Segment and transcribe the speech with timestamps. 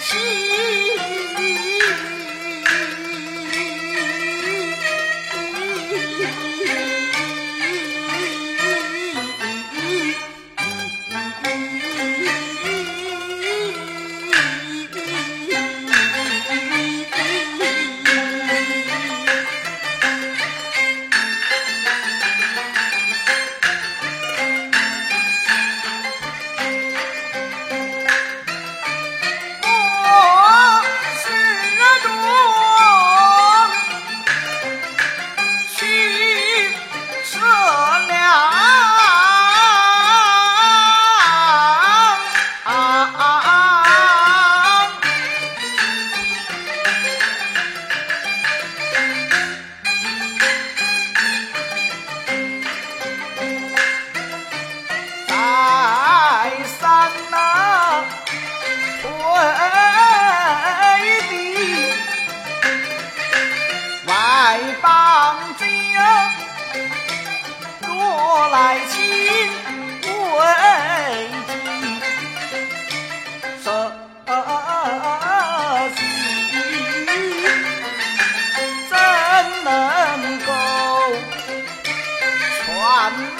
[0.00, 1.19] 是。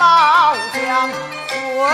[0.01, 1.11] 老将
[1.59, 1.85] 回